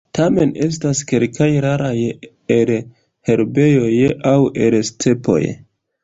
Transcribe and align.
Tamen 0.17 0.51
estas 0.67 0.99
kelkaj 1.09 1.49
raraj 1.65 1.91
el 2.55 2.71
herbejoj 3.29 3.91
aŭ 4.31 4.39
el 4.63 4.79
stepoj. 4.89 5.39